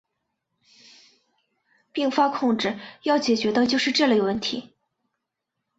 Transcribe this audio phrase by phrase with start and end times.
[1.91, 4.71] 并发控制要解决的就是这类问题。